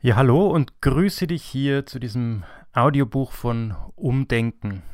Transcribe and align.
Ja, 0.00 0.14
hallo 0.14 0.46
und 0.46 0.80
grüße 0.80 1.26
dich 1.26 1.42
hier 1.42 1.84
zu 1.84 1.98
diesem 1.98 2.44
Audiobuch 2.72 3.32
von 3.32 3.74
Umdenken. 3.96 4.84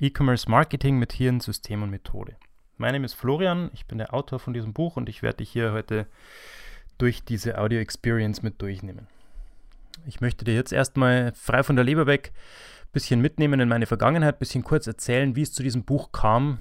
E-Commerce 0.00 0.50
Marketing 0.50 0.98
mit 0.98 1.12
Hirn, 1.12 1.40
System 1.40 1.82
und 1.82 1.90
Methode. 1.90 2.36
Mein 2.78 2.94
Name 2.94 3.04
ist 3.04 3.12
Florian, 3.12 3.70
ich 3.74 3.84
bin 3.84 3.98
der 3.98 4.14
Autor 4.14 4.38
von 4.38 4.54
diesem 4.54 4.72
Buch 4.72 4.96
und 4.96 5.10
ich 5.10 5.22
werde 5.22 5.36
dich 5.38 5.50
hier 5.50 5.72
heute 5.72 6.06
durch 6.96 7.22
diese 7.22 7.58
Audio 7.58 7.80
Experience 7.80 8.42
mit 8.42 8.62
durchnehmen. 8.62 9.08
Ich 10.06 10.22
möchte 10.22 10.46
dir 10.46 10.54
jetzt 10.54 10.72
erstmal 10.72 11.34
frei 11.34 11.62
von 11.62 11.76
der 11.76 11.84
Leber 11.84 12.06
weg 12.06 12.32
ein 12.84 12.92
bisschen 12.94 13.20
mitnehmen 13.20 13.60
in 13.60 13.68
meine 13.68 13.84
Vergangenheit, 13.84 14.36
ein 14.36 14.38
bisschen 14.38 14.64
kurz 14.64 14.86
erzählen, 14.86 15.36
wie 15.36 15.42
es 15.42 15.52
zu 15.52 15.62
diesem 15.62 15.84
Buch 15.84 16.12
kam, 16.12 16.60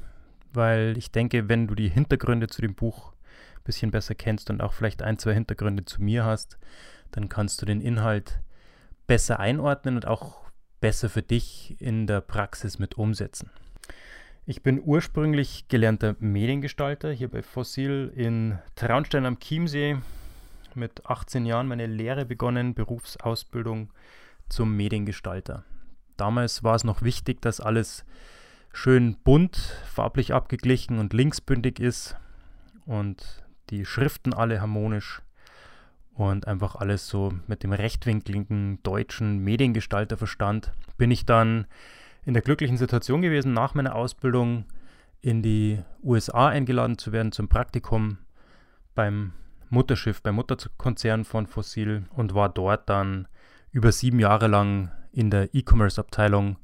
weil 0.51 0.97
ich 0.97 1.11
denke, 1.11 1.47
wenn 1.47 1.67
du 1.67 1.75
die 1.75 1.87
Hintergründe 1.87 2.47
zu 2.47 2.61
dem 2.61 2.75
Buch 2.75 3.13
ein 3.13 3.63
bisschen 3.63 3.89
besser 3.89 4.15
kennst 4.15 4.49
und 4.49 4.59
auch 4.59 4.73
vielleicht 4.73 5.01
ein, 5.01 5.17
zwei 5.17 5.33
Hintergründe 5.33 5.85
zu 5.85 6.03
mir 6.03 6.25
hast, 6.25 6.57
dann 7.13 7.29
kannst 7.29 7.61
du 7.61 7.65
den 7.65 7.79
Inhalt 7.79 8.41
besser 9.07 9.39
einordnen 9.39 9.95
und 9.95 10.07
auch 10.07 10.41
besser 10.81 11.09
für 11.09 11.21
dich 11.21 11.77
in 11.79 12.07
der 12.07 12.21
Praxis 12.21 12.79
mit 12.79 12.97
umsetzen. 12.97 13.49
Ich 14.45 14.61
bin 14.61 14.81
ursprünglich 14.83 15.69
gelernter 15.69 16.17
Mediengestalter 16.19 17.11
hier 17.11 17.29
bei 17.29 17.41
Fossil 17.41 18.11
in 18.13 18.59
Traunstein 18.75 19.25
am 19.25 19.39
Chiemsee. 19.39 19.97
Mit 20.75 21.05
18 21.05 21.45
Jahren 21.45 21.67
meine 21.67 21.85
Lehre 21.85 22.25
begonnen, 22.25 22.73
Berufsausbildung 22.73 23.93
zum 24.49 24.75
Mediengestalter. 24.75 25.63
Damals 26.17 26.63
war 26.63 26.75
es 26.75 26.83
noch 26.83 27.03
wichtig, 27.03 27.41
dass 27.41 27.61
alles 27.61 28.03
schön 28.73 29.15
bunt, 29.23 29.55
farblich 29.85 30.33
abgeglichen 30.33 30.99
und 30.99 31.13
linksbündig 31.13 31.79
ist 31.79 32.17
und 32.85 33.43
die 33.69 33.85
Schriften 33.85 34.33
alle 34.33 34.59
harmonisch 34.59 35.21
und 36.13 36.47
einfach 36.47 36.75
alles 36.75 37.07
so 37.07 37.33
mit 37.47 37.63
dem 37.63 37.73
rechtwinkligen 37.73 38.81
deutschen 38.83 39.39
Mediengestalter 39.39 40.17
verstand, 40.17 40.71
bin 40.97 41.11
ich 41.11 41.25
dann 41.25 41.65
in 42.25 42.33
der 42.33 42.43
glücklichen 42.43 42.77
Situation 42.77 43.21
gewesen, 43.21 43.53
nach 43.53 43.73
meiner 43.73 43.95
Ausbildung 43.95 44.65
in 45.21 45.41
die 45.41 45.79
USA 46.03 46.49
eingeladen 46.49 46.97
zu 46.97 47.11
werden 47.11 47.31
zum 47.31 47.47
Praktikum 47.47 48.17
beim 48.93 49.33
Mutterschiff, 49.69 50.21
beim 50.21 50.35
Mutterkonzern 50.35 51.25
von 51.25 51.47
Fossil 51.47 52.03
und 52.13 52.35
war 52.35 52.49
dort 52.49 52.89
dann 52.89 53.27
über 53.71 53.91
sieben 53.91 54.19
Jahre 54.19 54.47
lang 54.47 54.91
in 55.11 55.31
der 55.31 55.53
E-Commerce-Abteilung 55.53 56.57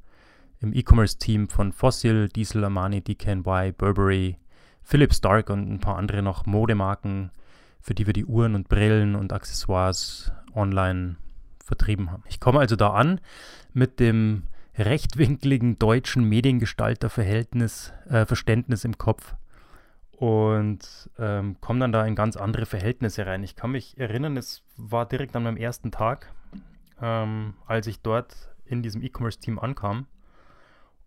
im 0.60 0.74
E-Commerce-Team 0.74 1.48
von 1.48 1.72
Fossil, 1.72 2.28
Diesel, 2.28 2.64
Armani, 2.64 3.00
DKNY, 3.00 3.72
Burberry, 3.72 4.38
Philip 4.82 5.12
Stark 5.14 5.50
und 5.50 5.70
ein 5.70 5.80
paar 5.80 5.96
andere 5.96 6.22
noch 6.22 6.46
Modemarken 6.46 7.30
für 7.80 7.94
die 7.94 8.06
wir 8.06 8.12
die 8.12 8.24
Uhren 8.24 8.54
und 8.54 8.68
Brillen 8.68 9.14
und 9.14 9.32
Accessoires 9.32 10.32
online 10.54 11.16
vertrieben 11.64 12.10
haben. 12.10 12.22
Ich 12.28 12.40
komme 12.40 12.60
also 12.60 12.76
da 12.76 12.90
an 12.90 13.20
mit 13.72 14.00
dem 14.00 14.44
rechtwinkligen 14.76 15.78
deutschen 15.78 16.24
Mediengestalterverhältnis, 16.24 17.92
äh, 18.08 18.26
Verständnis 18.26 18.84
im 18.84 18.98
Kopf 18.98 19.34
und 20.12 21.10
ähm, 21.18 21.56
komme 21.60 21.80
dann 21.80 21.92
da 21.92 22.04
in 22.06 22.14
ganz 22.14 22.36
andere 22.36 22.66
Verhältnisse 22.66 23.26
rein. 23.26 23.42
Ich 23.42 23.56
kann 23.56 23.72
mich 23.72 23.98
erinnern, 23.98 24.36
es 24.36 24.62
war 24.76 25.06
direkt 25.06 25.34
an 25.36 25.44
meinem 25.44 25.56
ersten 25.56 25.90
Tag, 25.90 26.32
ähm, 27.00 27.54
als 27.66 27.86
ich 27.86 28.00
dort 28.00 28.34
in 28.64 28.82
diesem 28.82 29.02
E-Commerce-Team 29.02 29.58
ankam 29.58 30.06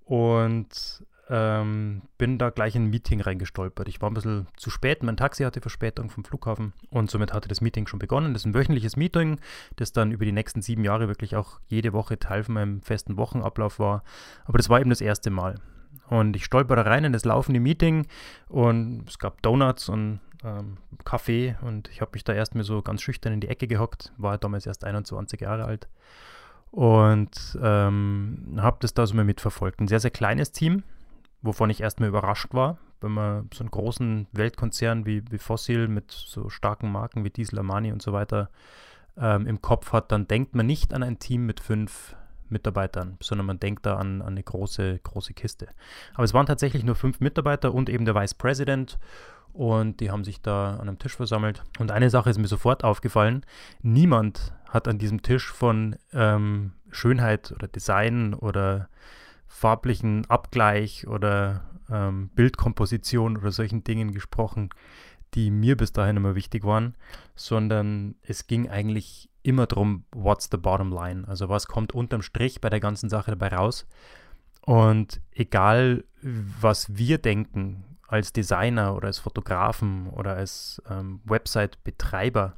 und 0.05 1.05
ähm, 1.29 2.01
bin 2.17 2.37
da 2.37 2.49
gleich 2.49 2.75
in 2.75 2.85
ein 2.85 2.89
Meeting 2.89 3.21
reingestolpert. 3.21 3.87
Ich 3.87 4.01
war 4.01 4.09
ein 4.09 4.13
bisschen 4.13 4.47
zu 4.57 4.69
spät, 4.69 5.03
mein 5.03 5.17
Taxi 5.17 5.43
hatte 5.43 5.61
Verspätung 5.61 6.09
vom 6.09 6.25
Flughafen 6.25 6.73
und 6.89 7.09
somit 7.09 7.33
hatte 7.33 7.47
das 7.47 7.61
Meeting 7.61 7.87
schon 7.87 7.99
begonnen. 7.99 8.33
Das 8.33 8.41
ist 8.41 8.45
ein 8.45 8.53
wöchentliches 8.53 8.97
Meeting, 8.97 9.39
das 9.77 9.93
dann 9.93 10.11
über 10.11 10.25
die 10.25 10.31
nächsten 10.31 10.61
sieben 10.61 10.83
Jahre 10.83 11.07
wirklich 11.07 11.35
auch 11.35 11.59
jede 11.67 11.93
Woche 11.93 12.19
Teil 12.19 12.43
von 12.43 12.55
meinem 12.55 12.81
festen 12.81 13.17
Wochenablauf 13.17 13.79
war. 13.79 14.03
Aber 14.45 14.57
das 14.57 14.69
war 14.69 14.81
eben 14.81 14.89
das 14.89 15.01
erste 15.01 15.29
Mal. 15.29 15.55
Und 16.09 16.35
ich 16.35 16.43
stolper 16.43 16.75
da 16.75 16.81
rein 16.81 17.05
in 17.05 17.13
das 17.13 17.23
laufende 17.23 17.59
Meeting 17.59 18.07
und 18.49 19.05
es 19.07 19.19
gab 19.19 19.41
Donuts 19.41 19.87
und 19.89 20.19
ähm, 20.43 20.77
Kaffee 21.05 21.55
und 21.61 21.87
ich 21.89 22.01
habe 22.01 22.11
mich 22.13 22.23
da 22.23 22.33
erst 22.33 22.55
mal 22.55 22.63
so 22.63 22.81
ganz 22.81 23.01
schüchtern 23.01 23.33
in 23.33 23.39
die 23.39 23.47
Ecke 23.47 23.67
gehockt, 23.67 24.11
war 24.17 24.37
damals 24.37 24.65
erst 24.65 24.83
21 24.83 25.39
Jahre 25.39 25.65
alt 25.65 25.87
und 26.73 27.57
ähm, 27.61 28.55
habe 28.57 28.77
das 28.79 28.93
da 28.93 29.05
so 29.05 29.15
mal 29.15 29.23
mitverfolgt. 29.23 29.79
Ein 29.79 29.87
sehr, 29.87 29.99
sehr 29.99 30.11
kleines 30.11 30.51
Team, 30.51 30.83
wovon 31.43 31.69
ich 31.69 31.81
erstmal 31.81 32.09
überrascht 32.09 32.53
war, 32.53 32.77
wenn 33.01 33.11
man 33.11 33.49
so 33.53 33.59
einen 33.59 33.71
großen 33.71 34.27
Weltkonzern 34.31 35.05
wie, 35.05 35.23
wie 35.29 35.37
Fossil 35.37 35.87
mit 35.87 36.11
so 36.11 36.49
starken 36.49 36.91
Marken 36.91 37.23
wie 37.23 37.29
Diesel, 37.29 37.59
Armani 37.59 37.91
und 37.91 38.01
so 38.01 38.13
weiter 38.13 38.49
ähm, 39.17 39.45
im 39.45 39.61
Kopf 39.61 39.91
hat, 39.91 40.11
dann 40.11 40.27
denkt 40.27 40.55
man 40.55 40.65
nicht 40.65 40.93
an 40.93 41.03
ein 41.03 41.19
Team 41.19 41.45
mit 41.45 41.59
fünf 41.59 42.15
Mitarbeitern, 42.49 43.17
sondern 43.21 43.45
man 43.45 43.59
denkt 43.59 43.85
da 43.85 43.97
an, 43.97 44.21
an 44.21 44.29
eine 44.29 44.43
große, 44.43 44.99
große 45.03 45.33
Kiste. 45.33 45.67
Aber 46.13 46.23
es 46.23 46.33
waren 46.33 46.45
tatsächlich 46.45 46.83
nur 46.83 46.95
fünf 46.95 47.19
Mitarbeiter 47.19 47.73
und 47.73 47.89
eben 47.89 48.05
der 48.05 48.15
Vice 48.15 48.35
President 48.35 48.97
und 49.51 49.99
die 49.99 50.09
haben 50.09 50.23
sich 50.23 50.41
da 50.41 50.75
an 50.75 50.87
einem 50.87 50.99
Tisch 50.99 51.15
versammelt. 51.15 51.63
Und 51.79 51.91
eine 51.91 52.09
Sache 52.09 52.29
ist 52.29 52.39
mir 52.39 52.47
sofort 52.47 52.83
aufgefallen, 52.83 53.45
niemand 53.81 54.53
hat 54.69 54.87
an 54.87 54.97
diesem 54.97 55.21
Tisch 55.21 55.51
von 55.51 55.95
ähm, 56.13 56.73
Schönheit 56.89 57.51
oder 57.51 57.67
Design 57.67 58.33
oder 58.33 58.89
farblichen 59.53 60.25
Abgleich 60.29 61.07
oder 61.07 61.63
ähm, 61.89 62.29
Bildkomposition 62.29 63.37
oder 63.37 63.51
solchen 63.51 63.83
Dingen 63.83 64.11
gesprochen, 64.11 64.69
die 65.35 65.51
mir 65.51 65.77
bis 65.77 65.93
dahin 65.93 66.17
immer 66.17 66.35
wichtig 66.35 66.63
waren, 66.63 66.95
sondern 67.35 68.15
es 68.23 68.47
ging 68.47 68.67
eigentlich 68.67 69.29
immer 69.43 69.67
darum, 69.67 70.05
what's 70.11 70.49
the 70.51 70.57
bottom 70.57 70.91
line? 70.91 71.27
Also 71.27 71.49
was 71.49 71.67
kommt 71.67 71.93
unterm 71.93 72.23
Strich 72.23 72.61
bei 72.61 72.69
der 72.69 72.79
ganzen 72.79 73.09
Sache 73.09 73.31
dabei 73.31 73.55
raus? 73.55 73.87
Und 74.65 75.21
egal, 75.31 76.03
was 76.21 76.97
wir 76.97 77.19
denken 77.19 77.83
als 78.07 78.33
Designer 78.33 78.95
oder 78.95 79.07
als 79.07 79.19
Fotografen 79.19 80.07
oder 80.09 80.35
als 80.35 80.81
ähm, 80.89 81.21
Website-Betreiber, 81.25 82.55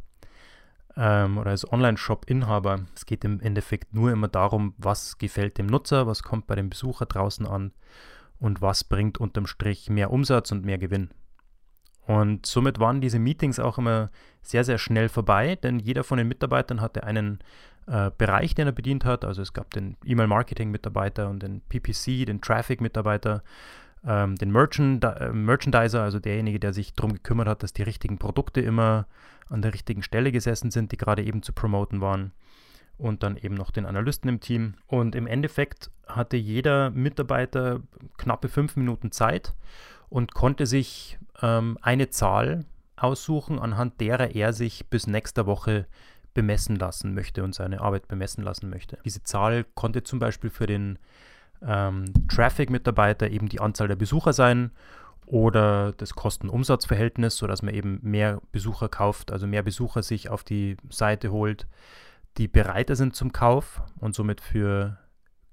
ähm, 0.97 1.37
oder 1.37 1.51
als 1.51 1.71
Online-Shop-Inhaber. 1.71 2.81
Es 2.95 3.05
geht 3.05 3.23
im 3.23 3.39
Endeffekt 3.39 3.93
nur 3.93 4.11
immer 4.11 4.27
darum, 4.27 4.73
was 4.77 5.17
gefällt 5.17 5.57
dem 5.57 5.67
Nutzer, 5.67 6.07
was 6.07 6.23
kommt 6.23 6.47
bei 6.47 6.55
dem 6.55 6.69
Besucher 6.69 7.05
draußen 7.05 7.45
an 7.45 7.71
und 8.39 8.61
was 8.61 8.83
bringt 8.83 9.17
unterm 9.17 9.47
Strich 9.47 9.89
mehr 9.89 10.11
Umsatz 10.11 10.51
und 10.51 10.65
mehr 10.65 10.77
Gewinn. 10.77 11.09
Und 12.07 12.45
somit 12.45 12.79
waren 12.79 13.01
diese 13.01 13.19
Meetings 13.19 13.59
auch 13.59 13.77
immer 13.77 14.11
sehr, 14.41 14.63
sehr 14.63 14.77
schnell 14.77 15.09
vorbei, 15.09 15.55
denn 15.55 15.79
jeder 15.79 16.03
von 16.03 16.17
den 16.19 16.27
Mitarbeitern 16.27 16.79
hatte 16.79 17.03
einen 17.03 17.39
äh, 17.87 18.11
Bereich, 18.15 18.53
den 18.53 18.67
er 18.67 18.73
bedient 18.73 19.05
hat. 19.05 19.25
Also 19.25 19.41
es 19.41 19.53
gab 19.53 19.71
den 19.71 19.97
E-Mail-Marketing-Mitarbeiter 20.05 21.29
und 21.29 21.41
den 21.41 21.61
PPC, 21.61 22.25
den 22.25 22.41
Traffic-Mitarbeiter, 22.41 23.43
ähm, 24.05 24.35
den 24.35 24.51
Merchand 24.51 25.03
äh, 25.03 25.31
Merchandiser, 25.31 26.03
also 26.03 26.19
derjenige, 26.19 26.59
der 26.59 26.73
sich 26.73 26.93
darum 26.93 27.13
gekümmert 27.13 27.47
hat, 27.47 27.63
dass 27.63 27.73
die 27.73 27.83
richtigen 27.83 28.17
Produkte 28.17 28.61
immer 28.61 29.07
an 29.49 29.61
der 29.61 29.73
richtigen 29.73 30.03
Stelle 30.03 30.31
gesessen 30.31 30.71
sind, 30.71 30.91
die 30.91 30.97
gerade 30.97 31.23
eben 31.23 31.43
zu 31.43 31.53
promoten 31.53 32.01
waren. 32.01 32.31
Und 32.97 33.23
dann 33.23 33.35
eben 33.35 33.55
noch 33.55 33.71
den 33.71 33.85
Analysten 33.85 34.29
im 34.29 34.39
Team. 34.39 34.75
Und 34.87 35.15
im 35.15 35.27
Endeffekt 35.27 35.91
hatte 36.07 36.37
jeder 36.37 36.91
Mitarbeiter 36.91 37.81
knappe 38.17 38.47
fünf 38.47 38.77
Minuten 38.77 39.11
Zeit 39.11 39.53
und 40.07 40.33
konnte 40.33 40.65
sich 40.65 41.17
ähm, 41.41 41.77
eine 41.81 42.09
Zahl 42.09 42.65
aussuchen, 42.95 43.59
anhand 43.59 43.99
derer 43.99 44.33
er 44.33 44.53
sich 44.53 44.87
bis 44.89 45.07
nächster 45.07 45.45
Woche 45.45 45.87
bemessen 46.33 46.75
lassen 46.77 47.13
möchte 47.13 47.43
und 47.43 47.55
seine 47.55 47.81
Arbeit 47.81 48.07
bemessen 48.07 48.43
lassen 48.43 48.69
möchte. 48.69 48.97
Diese 49.03 49.23
Zahl 49.23 49.65
konnte 49.73 50.03
zum 50.03 50.19
Beispiel 50.19 50.49
für 50.49 50.67
den 50.67 50.99
ähm, 51.61 52.05
Traffic-Mitarbeiter 52.29 53.29
eben 53.29 53.49
die 53.49 53.59
Anzahl 53.59 53.87
der 53.87 53.95
Besucher 53.95 54.33
sein 54.33 54.71
oder 55.25 55.93
das 55.93 56.13
Kosten-Umsatz-Verhältnis, 56.13 57.37
sodass 57.37 57.61
man 57.61 57.73
eben 57.73 57.99
mehr 58.01 58.41
Besucher 58.51 58.89
kauft, 58.89 59.31
also 59.31 59.47
mehr 59.47 59.63
Besucher 59.63 60.03
sich 60.03 60.29
auf 60.29 60.43
die 60.43 60.77
Seite 60.89 61.31
holt, 61.31 61.67
die 62.37 62.47
bereiter 62.47 62.95
sind 62.95 63.15
zum 63.15 63.31
Kauf 63.31 63.81
und 63.99 64.13
somit 64.13 64.41
für 64.41 64.97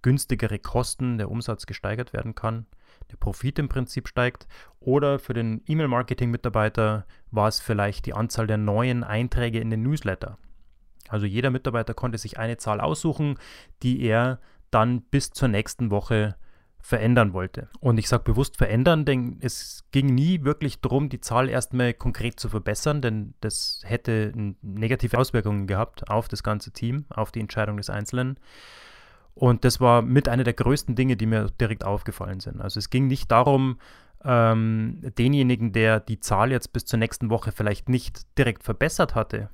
günstigere 0.02 0.58
Kosten 0.58 1.16
der 1.16 1.30
Umsatz 1.30 1.66
gesteigert 1.66 2.12
werden 2.12 2.34
kann, 2.34 2.66
der 3.10 3.16
Profit 3.16 3.58
im 3.58 3.68
Prinzip 3.68 4.08
steigt. 4.08 4.46
Oder 4.80 5.18
für 5.18 5.32
den 5.32 5.62
E-Mail-Marketing-Mitarbeiter 5.66 7.06
war 7.30 7.48
es 7.48 7.60
vielleicht 7.60 8.06
die 8.06 8.14
Anzahl 8.14 8.46
der 8.46 8.58
neuen 8.58 9.04
Einträge 9.04 9.60
in 9.60 9.70
den 9.70 9.82
Newsletter. 9.82 10.38
Also 11.08 11.26
jeder 11.26 11.50
Mitarbeiter 11.50 11.94
konnte 11.94 12.18
sich 12.18 12.38
eine 12.38 12.56
Zahl 12.56 12.80
aussuchen, 12.80 13.38
die 13.82 14.02
er 14.02 14.40
dann 14.72 15.02
bis 15.02 15.30
zur 15.30 15.48
nächsten 15.48 15.90
Woche 15.90 16.34
verändern 16.80 17.32
wollte. 17.32 17.68
Und 17.78 17.98
ich 17.98 18.08
sage 18.08 18.24
bewusst 18.24 18.56
verändern, 18.56 19.04
denn 19.04 19.38
es 19.40 19.84
ging 19.92 20.06
nie 20.06 20.42
wirklich 20.42 20.80
darum, 20.80 21.08
die 21.08 21.20
Zahl 21.20 21.48
erstmal 21.48 21.94
konkret 21.94 22.40
zu 22.40 22.48
verbessern, 22.48 23.00
denn 23.00 23.34
das 23.40 23.82
hätte 23.84 24.32
negative 24.62 25.16
Auswirkungen 25.16 25.68
gehabt 25.68 26.10
auf 26.10 26.26
das 26.26 26.42
ganze 26.42 26.72
Team, 26.72 27.06
auf 27.08 27.30
die 27.30 27.40
Entscheidung 27.40 27.76
des 27.76 27.88
Einzelnen. 27.88 28.36
Und 29.34 29.64
das 29.64 29.80
war 29.80 30.02
mit 30.02 30.28
einer 30.28 30.44
der 30.44 30.54
größten 30.54 30.96
Dinge, 30.96 31.16
die 31.16 31.26
mir 31.26 31.50
direkt 31.60 31.84
aufgefallen 31.84 32.40
sind. 32.40 32.60
Also 32.60 32.78
es 32.78 32.90
ging 32.90 33.06
nicht 33.06 33.30
darum, 33.30 33.78
ähm, 34.24 35.00
denjenigen, 35.18 35.72
der 35.72 36.00
die 36.00 36.20
Zahl 36.20 36.50
jetzt 36.50 36.72
bis 36.72 36.84
zur 36.84 36.98
nächsten 36.98 37.30
Woche 37.30 37.52
vielleicht 37.52 37.88
nicht 37.88 38.26
direkt 38.38 38.64
verbessert 38.64 39.14
hatte, 39.14 39.50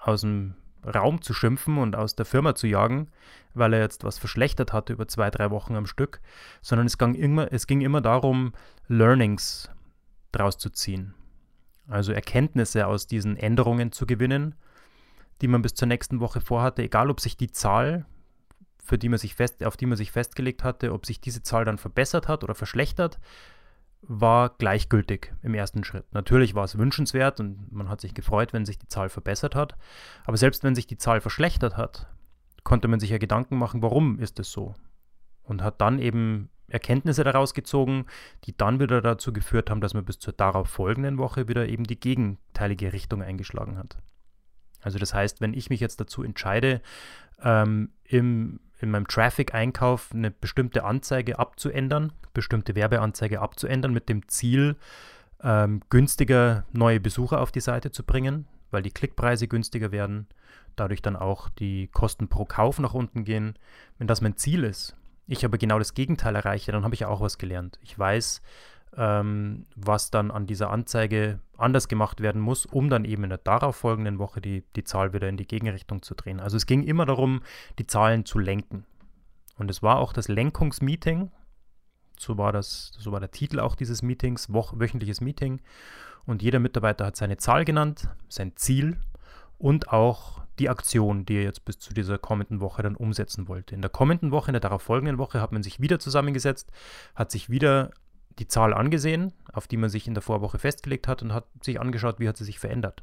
aus 0.00 0.22
dem 0.22 0.54
Raum 0.84 1.22
zu 1.22 1.34
schimpfen 1.34 1.78
und 1.78 1.96
aus 1.96 2.14
der 2.14 2.24
Firma 2.24 2.54
zu 2.54 2.66
jagen, 2.66 3.08
weil 3.54 3.72
er 3.72 3.80
jetzt 3.80 4.04
was 4.04 4.18
verschlechtert 4.18 4.72
hatte 4.72 4.92
über 4.92 5.08
zwei, 5.08 5.30
drei 5.30 5.50
Wochen 5.50 5.76
am 5.76 5.86
Stück, 5.86 6.20
sondern 6.62 6.86
es 6.86 6.98
ging 6.98 7.14
immer, 7.14 7.52
es 7.52 7.66
ging 7.66 7.80
immer 7.80 8.00
darum, 8.00 8.52
Learnings 8.86 9.70
draus 10.32 10.58
zu 10.58 10.70
ziehen. 10.70 11.14
Also 11.88 12.12
Erkenntnisse 12.12 12.86
aus 12.86 13.06
diesen 13.06 13.36
Änderungen 13.36 13.92
zu 13.92 14.06
gewinnen, 14.06 14.54
die 15.40 15.48
man 15.48 15.62
bis 15.62 15.74
zur 15.74 15.88
nächsten 15.88 16.20
Woche 16.20 16.40
vorhatte, 16.40 16.82
egal 16.82 17.10
ob 17.10 17.20
sich 17.20 17.36
die 17.36 17.50
Zahl, 17.50 18.04
für 18.82 18.98
die 18.98 19.08
man 19.08 19.18
sich 19.18 19.34
fest, 19.34 19.62
auf 19.64 19.76
die 19.76 19.86
man 19.86 19.96
sich 19.96 20.12
festgelegt 20.12 20.64
hatte, 20.64 20.92
ob 20.92 21.06
sich 21.06 21.20
diese 21.20 21.42
Zahl 21.42 21.64
dann 21.64 21.78
verbessert 21.78 22.28
hat 22.28 22.44
oder 22.44 22.54
verschlechtert, 22.54 23.18
war 24.02 24.50
gleichgültig 24.58 25.34
im 25.42 25.54
ersten 25.54 25.84
Schritt. 25.84 26.12
Natürlich 26.12 26.54
war 26.54 26.64
es 26.64 26.78
wünschenswert 26.78 27.40
und 27.40 27.72
man 27.72 27.88
hat 27.88 28.00
sich 28.00 28.14
gefreut, 28.14 28.52
wenn 28.52 28.64
sich 28.64 28.78
die 28.78 28.88
Zahl 28.88 29.08
verbessert 29.08 29.54
hat. 29.54 29.76
Aber 30.24 30.36
selbst 30.36 30.64
wenn 30.64 30.74
sich 30.74 30.86
die 30.86 30.98
Zahl 30.98 31.20
verschlechtert 31.20 31.76
hat, 31.76 32.08
konnte 32.64 32.88
man 32.88 33.00
sich 33.00 33.10
ja 33.10 33.18
Gedanken 33.18 33.56
machen, 33.56 33.82
warum 33.82 34.18
ist 34.18 34.38
es 34.38 34.52
so? 34.52 34.74
Und 35.42 35.62
hat 35.62 35.80
dann 35.80 35.98
eben 35.98 36.50
Erkenntnisse 36.68 37.24
daraus 37.24 37.54
gezogen, 37.54 38.06
die 38.44 38.56
dann 38.56 38.78
wieder 38.78 39.00
dazu 39.00 39.32
geführt 39.32 39.70
haben, 39.70 39.80
dass 39.80 39.94
man 39.94 40.04
bis 40.04 40.18
zur 40.18 40.34
darauf 40.34 40.68
folgenden 40.68 41.18
Woche 41.18 41.48
wieder 41.48 41.66
eben 41.66 41.84
die 41.84 41.98
gegenteilige 41.98 42.92
Richtung 42.92 43.22
eingeschlagen 43.22 43.78
hat. 43.78 43.96
Also 44.80 44.98
das 44.98 45.14
heißt, 45.14 45.40
wenn 45.40 45.54
ich 45.54 45.70
mich 45.70 45.80
jetzt 45.80 46.00
dazu 46.00 46.22
entscheide, 46.22 46.80
ähm, 47.42 47.90
im 48.04 48.60
in 48.80 48.90
meinem 48.90 49.06
Traffic-Einkauf 49.06 50.10
eine 50.12 50.30
bestimmte 50.30 50.84
Anzeige 50.84 51.38
abzuändern, 51.38 52.12
bestimmte 52.32 52.74
Werbeanzeige 52.74 53.40
abzuändern, 53.40 53.92
mit 53.92 54.08
dem 54.08 54.28
Ziel, 54.28 54.76
ähm, 55.42 55.80
günstiger 55.90 56.64
neue 56.72 57.00
Besucher 57.00 57.40
auf 57.40 57.52
die 57.52 57.60
Seite 57.60 57.90
zu 57.90 58.04
bringen, 58.04 58.46
weil 58.70 58.82
die 58.82 58.90
Klickpreise 58.90 59.48
günstiger 59.48 59.92
werden, 59.92 60.28
dadurch 60.76 61.02
dann 61.02 61.16
auch 61.16 61.48
die 61.48 61.88
Kosten 61.88 62.28
pro 62.28 62.44
Kauf 62.44 62.78
nach 62.78 62.94
unten 62.94 63.24
gehen. 63.24 63.54
Wenn 63.98 64.06
das 64.06 64.20
mein 64.20 64.36
Ziel 64.36 64.64
ist, 64.64 64.96
ich 65.26 65.44
aber 65.44 65.58
genau 65.58 65.78
das 65.78 65.94
Gegenteil 65.94 66.36
erreiche, 66.36 66.72
dann 66.72 66.84
habe 66.84 66.94
ich 66.94 67.00
ja 67.00 67.08
auch 67.08 67.20
was 67.20 67.38
gelernt. 67.38 67.78
Ich 67.82 67.98
weiß, 67.98 68.42
ähm, 68.96 69.66
was 69.76 70.10
dann 70.10 70.30
an 70.30 70.46
dieser 70.46 70.70
Anzeige 70.70 71.40
anders 71.56 71.88
gemacht 71.88 72.20
werden 72.20 72.40
muss, 72.40 72.66
um 72.66 72.88
dann 72.90 73.04
eben 73.04 73.24
in 73.24 73.30
der 73.30 73.38
darauffolgenden 73.38 74.18
Woche 74.18 74.40
die, 74.40 74.64
die 74.76 74.84
Zahl 74.84 75.12
wieder 75.12 75.28
in 75.28 75.36
die 75.36 75.46
Gegenrichtung 75.46 76.02
zu 76.02 76.14
drehen. 76.14 76.40
Also 76.40 76.56
es 76.56 76.66
ging 76.66 76.82
immer 76.82 77.06
darum, 77.06 77.42
die 77.78 77.86
Zahlen 77.86 78.24
zu 78.24 78.38
lenken. 78.38 78.84
Und 79.56 79.70
es 79.70 79.82
war 79.82 79.98
auch 79.98 80.12
das 80.12 80.28
Lenkungsmeeting, 80.28 81.30
so 82.18 82.36
war, 82.36 82.52
das, 82.52 82.92
so 82.98 83.12
war 83.12 83.20
der 83.20 83.30
Titel 83.30 83.60
auch 83.60 83.74
dieses 83.74 84.02
Meetings, 84.02 84.52
woch, 84.52 84.74
wöchentliches 84.76 85.20
Meeting. 85.20 85.60
Und 86.26 86.42
jeder 86.42 86.58
Mitarbeiter 86.58 87.06
hat 87.06 87.16
seine 87.16 87.36
Zahl 87.38 87.64
genannt, 87.64 88.08
sein 88.28 88.52
Ziel 88.56 88.98
und 89.56 89.92
auch 89.92 90.42
die 90.58 90.68
Aktion, 90.68 91.24
die 91.24 91.36
er 91.36 91.42
jetzt 91.44 91.64
bis 91.64 91.78
zu 91.78 91.94
dieser 91.94 92.18
kommenden 92.18 92.60
Woche 92.60 92.82
dann 92.82 92.96
umsetzen 92.96 93.48
wollte. 93.48 93.74
In 93.74 93.80
der 93.80 93.90
kommenden 93.90 94.30
Woche, 94.30 94.50
in 94.50 94.54
der 94.54 94.60
darauffolgenden 94.60 95.18
Woche, 95.18 95.40
hat 95.40 95.52
man 95.52 95.62
sich 95.62 95.80
wieder 95.80 95.98
zusammengesetzt, 95.98 96.72
hat 97.14 97.30
sich 97.30 97.48
wieder 97.48 97.90
die 98.38 98.48
Zahl 98.48 98.72
angesehen, 98.74 99.32
auf 99.52 99.66
die 99.66 99.76
man 99.76 99.90
sich 99.90 100.06
in 100.06 100.14
der 100.14 100.22
Vorwoche 100.22 100.58
festgelegt 100.58 101.08
hat 101.08 101.22
und 101.22 101.32
hat 101.32 101.46
sich 101.62 101.80
angeschaut, 101.80 102.20
wie 102.20 102.28
hat 102.28 102.36
sie 102.36 102.44
sich 102.44 102.58
verändert. 102.58 103.02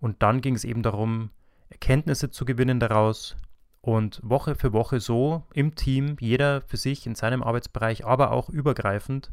Und 0.00 0.22
dann 0.22 0.40
ging 0.40 0.54
es 0.54 0.64
eben 0.64 0.82
darum, 0.82 1.30
Erkenntnisse 1.70 2.30
zu 2.30 2.44
gewinnen 2.44 2.80
daraus 2.80 3.36
und 3.80 4.20
Woche 4.22 4.54
für 4.54 4.72
Woche 4.72 5.00
so 5.00 5.42
im 5.52 5.74
Team, 5.74 6.16
jeder 6.20 6.62
für 6.62 6.76
sich 6.76 7.06
in 7.06 7.14
seinem 7.14 7.42
Arbeitsbereich, 7.42 8.04
aber 8.06 8.32
auch 8.32 8.48
übergreifend, 8.48 9.30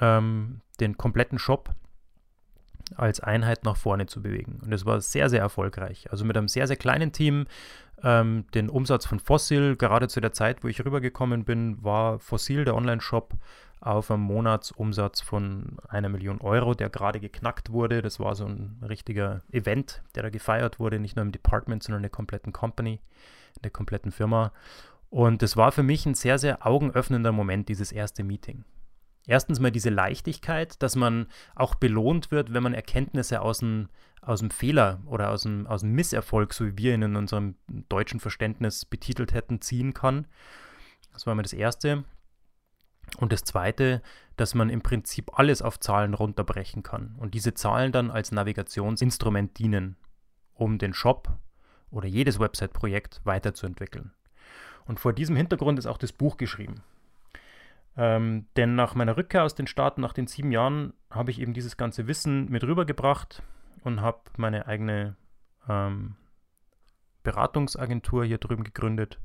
ähm, 0.00 0.60
den 0.80 0.96
kompletten 0.96 1.38
Shop 1.38 1.74
als 2.96 3.20
Einheit 3.20 3.64
nach 3.64 3.76
vorne 3.76 4.06
zu 4.06 4.22
bewegen. 4.22 4.60
Und 4.64 4.72
es 4.72 4.86
war 4.86 5.00
sehr, 5.00 5.28
sehr 5.28 5.40
erfolgreich. 5.40 6.10
Also 6.10 6.24
mit 6.24 6.36
einem 6.36 6.48
sehr, 6.48 6.66
sehr 6.66 6.76
kleinen 6.76 7.12
Team. 7.12 7.46
Ähm, 8.02 8.46
den 8.54 8.68
Umsatz 8.68 9.06
von 9.06 9.18
Fossil, 9.18 9.76
gerade 9.76 10.08
zu 10.08 10.20
der 10.20 10.32
Zeit, 10.32 10.62
wo 10.62 10.68
ich 10.68 10.84
rübergekommen 10.84 11.44
bin, 11.44 11.82
war 11.82 12.18
Fossil, 12.20 12.64
der 12.64 12.76
Online-Shop, 12.76 13.34
auf 13.80 14.10
einen 14.10 14.22
Monatsumsatz 14.22 15.20
von 15.20 15.76
einer 15.88 16.08
Million 16.08 16.40
Euro, 16.40 16.74
der 16.74 16.90
gerade 16.90 17.20
geknackt 17.20 17.70
wurde. 17.70 18.02
Das 18.02 18.18
war 18.18 18.34
so 18.34 18.46
ein 18.46 18.82
richtiger 18.86 19.42
Event, 19.50 20.02
der 20.14 20.24
da 20.24 20.30
gefeiert 20.30 20.80
wurde, 20.80 20.98
nicht 20.98 21.16
nur 21.16 21.24
im 21.24 21.32
Department, 21.32 21.82
sondern 21.82 22.00
in 22.00 22.04
der 22.04 22.10
kompletten 22.10 22.52
Company, 22.52 23.00
in 23.56 23.62
der 23.62 23.70
kompletten 23.70 24.12
Firma. 24.12 24.52
Und 25.10 25.42
das 25.42 25.56
war 25.56 25.72
für 25.72 25.82
mich 25.82 26.06
ein 26.06 26.14
sehr, 26.14 26.38
sehr 26.38 26.66
augenöffnender 26.66 27.32
Moment, 27.32 27.68
dieses 27.68 27.92
erste 27.92 28.24
Meeting. 28.24 28.64
Erstens 29.26 29.60
mal 29.60 29.70
diese 29.70 29.90
Leichtigkeit, 29.90 30.82
dass 30.82 30.96
man 30.96 31.26
auch 31.54 31.74
belohnt 31.74 32.30
wird, 32.30 32.52
wenn 32.54 32.62
man 32.62 32.74
Erkenntnisse 32.74 33.42
aus 33.42 33.58
dem, 33.58 33.88
aus 34.22 34.40
dem 34.40 34.50
Fehler 34.50 35.00
oder 35.06 35.30
aus 35.30 35.42
dem, 35.42 35.66
aus 35.66 35.82
dem 35.82 35.92
Misserfolg, 35.92 36.54
so 36.54 36.66
wie 36.66 36.78
wir 36.78 36.94
ihn 36.94 37.02
in 37.02 37.16
unserem 37.16 37.54
deutschen 37.88 38.20
Verständnis 38.20 38.86
betitelt 38.86 39.34
hätten, 39.34 39.60
ziehen 39.60 39.92
kann. 39.92 40.26
Das 41.12 41.26
war 41.26 41.34
mal 41.34 41.42
das 41.42 41.52
Erste. 41.52 42.04
Und 43.18 43.32
das 43.32 43.42
Zweite, 43.42 44.00
dass 44.36 44.54
man 44.54 44.70
im 44.70 44.80
Prinzip 44.80 45.36
alles 45.36 45.60
auf 45.60 45.80
Zahlen 45.80 46.14
runterbrechen 46.14 46.84
kann 46.84 47.16
und 47.18 47.34
diese 47.34 47.52
Zahlen 47.52 47.90
dann 47.90 48.12
als 48.12 48.30
Navigationsinstrument 48.30 49.58
dienen, 49.58 49.96
um 50.54 50.78
den 50.78 50.94
Shop 50.94 51.36
oder 51.90 52.06
jedes 52.06 52.38
Website-Projekt 52.38 53.20
weiterzuentwickeln. 53.24 54.12
Und 54.86 55.00
vor 55.00 55.12
diesem 55.12 55.34
Hintergrund 55.34 55.80
ist 55.80 55.86
auch 55.86 55.98
das 55.98 56.12
Buch 56.12 56.36
geschrieben. 56.36 56.84
Ähm, 57.96 58.46
denn 58.56 58.76
nach 58.76 58.94
meiner 58.94 59.16
Rückkehr 59.16 59.42
aus 59.42 59.56
den 59.56 59.66
Staaten, 59.66 60.00
nach 60.00 60.12
den 60.12 60.28
sieben 60.28 60.52
Jahren, 60.52 60.92
habe 61.10 61.32
ich 61.32 61.40
eben 61.40 61.54
dieses 61.54 61.76
ganze 61.76 62.06
Wissen 62.06 62.48
mit 62.48 62.62
rübergebracht 62.62 63.42
und 63.82 64.00
habe 64.00 64.20
meine 64.36 64.68
eigene 64.68 65.16
ähm, 65.68 66.14
Beratungsagentur 67.24 68.24
hier 68.24 68.38
drüben 68.38 68.62
gegründet 68.62 69.18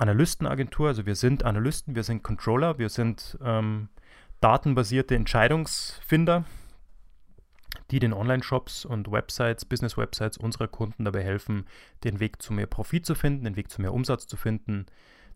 Analystenagentur, 0.00 0.88
also 0.88 1.04
wir 1.04 1.14
sind 1.14 1.44
Analysten, 1.44 1.94
wir 1.94 2.04
sind 2.04 2.22
Controller, 2.22 2.78
wir 2.78 2.88
sind 2.88 3.38
ähm, 3.44 3.90
datenbasierte 4.40 5.14
Entscheidungsfinder, 5.14 6.44
die 7.90 7.98
den 7.98 8.14
Online-Shops 8.14 8.86
und 8.86 9.12
Websites, 9.12 9.66
Business-Websites 9.66 10.38
unserer 10.38 10.68
Kunden 10.68 11.04
dabei 11.04 11.22
helfen, 11.22 11.66
den 12.02 12.18
Weg 12.18 12.40
zu 12.40 12.54
mehr 12.54 12.66
Profit 12.66 13.04
zu 13.04 13.14
finden, 13.14 13.44
den 13.44 13.56
Weg 13.56 13.70
zu 13.70 13.82
mehr 13.82 13.92
Umsatz 13.92 14.26
zu 14.26 14.38
finden, 14.38 14.86